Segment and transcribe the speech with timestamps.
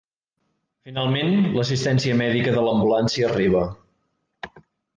[0.89, 3.65] Finalment, l'assistència mèdica de l'ambulància arriba.